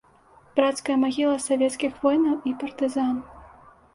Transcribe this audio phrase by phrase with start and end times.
[0.55, 3.15] Брацкая магіла савецкіх воінаў і партызан.